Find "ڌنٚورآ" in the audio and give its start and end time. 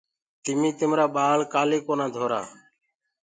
2.13-2.41